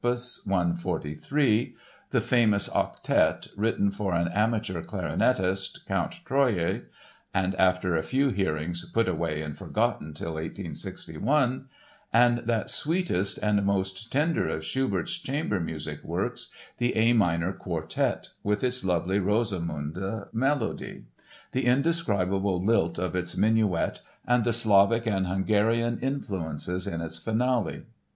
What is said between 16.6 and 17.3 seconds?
the A